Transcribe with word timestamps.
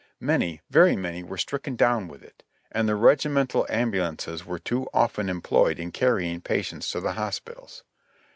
Many, 0.19 0.61
very 0.71 0.95
many 0.95 1.21
were 1.21 1.37
strick 1.37 1.67
en 1.67 1.75
down 1.75 2.07
with 2.07 2.23
it, 2.23 2.41
and 2.71 2.89
the 2.89 2.95
regimental 2.95 3.67
ambulances 3.69 4.43
were 4.43 4.57
too 4.57 4.87
often 4.95 5.29
employed 5.29 5.77
in 5.77 5.91
carrying 5.91 6.41
patients 6.41 6.89
to 6.89 7.01
the 7.01 7.11
hospitals. 7.11 7.83